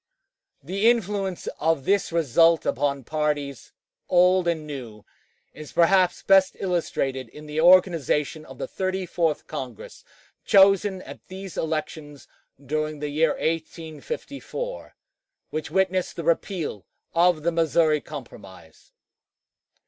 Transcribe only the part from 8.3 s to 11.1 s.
of the Thirty fourth Congress, chosen